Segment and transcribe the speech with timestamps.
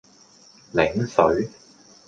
[0.73, 1.47] 檸水